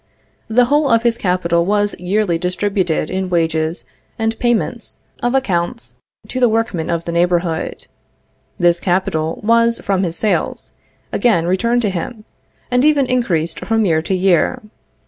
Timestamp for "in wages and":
3.11-4.35